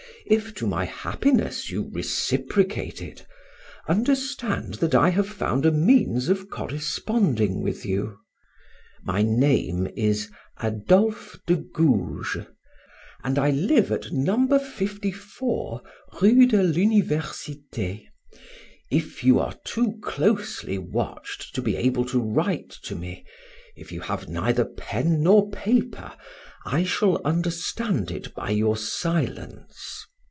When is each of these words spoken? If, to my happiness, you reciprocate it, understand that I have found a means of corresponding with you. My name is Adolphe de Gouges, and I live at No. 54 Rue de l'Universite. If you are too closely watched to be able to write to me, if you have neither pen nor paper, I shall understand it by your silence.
If, 0.27 0.53
to 0.55 0.67
my 0.67 0.85
happiness, 0.85 1.69
you 1.71 1.89
reciprocate 1.91 3.01
it, 3.01 3.25
understand 3.89 4.75
that 4.75 4.95
I 4.95 5.09
have 5.09 5.27
found 5.27 5.65
a 5.65 5.71
means 5.73 6.29
of 6.29 6.49
corresponding 6.49 7.61
with 7.63 7.85
you. 7.85 8.17
My 9.03 9.23
name 9.23 9.87
is 9.93 10.31
Adolphe 10.57 11.37
de 11.47 11.57
Gouges, 11.57 12.45
and 13.25 13.37
I 13.37 13.49
live 13.49 13.91
at 13.91 14.13
No. 14.13 14.57
54 14.57 15.81
Rue 16.21 16.45
de 16.45 16.63
l'Universite. 16.63 18.03
If 18.89 19.25
you 19.25 19.37
are 19.37 19.57
too 19.65 19.99
closely 20.01 20.77
watched 20.77 21.53
to 21.55 21.61
be 21.61 21.75
able 21.75 22.05
to 22.05 22.21
write 22.21 22.69
to 22.83 22.95
me, 22.95 23.25
if 23.75 23.91
you 23.91 23.99
have 23.99 24.29
neither 24.29 24.63
pen 24.63 25.23
nor 25.23 25.49
paper, 25.49 26.13
I 26.65 26.85
shall 26.85 27.21
understand 27.25 28.11
it 28.11 28.33
by 28.33 28.51
your 28.51 28.77
silence. 28.77 30.05